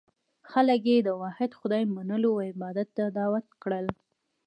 [0.51, 3.85] خلک یې د واحد خدای منلو او عبادت ته دعوت کړل.